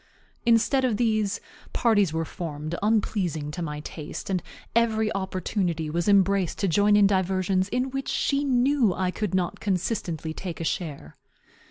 Instead 0.47 0.83
of 0.83 0.97
these, 0.97 1.39
parties 1.73 2.11
were 2.11 2.25
formed 2.25 2.73
unpleasing 2.81 3.51
to 3.51 3.61
my 3.61 3.81
taste, 3.81 4.31
and 4.31 4.41
every 4.75 5.13
opportunity 5.13 5.91
was 5.91 6.07
embraced 6.09 6.57
to 6.57 6.67
join 6.67 6.95
in 6.95 7.05
diversions 7.05 7.69
in 7.69 7.91
which 7.91 8.09
she 8.09 8.43
knew 8.43 8.95
I 8.95 9.11
could 9.11 9.35
not 9.35 9.59
consistently 9.59 10.33
take 10.33 10.59
a 10.59 10.63
share. 10.63 11.17